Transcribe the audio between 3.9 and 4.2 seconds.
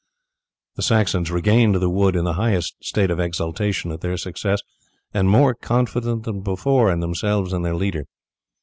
at their